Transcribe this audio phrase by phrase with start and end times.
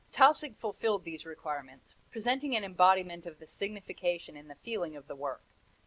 [0.11, 5.15] Tausig fulfilled these requirements, presenting an embodiment of the signification and the feeling of the
[5.15, 5.43] work.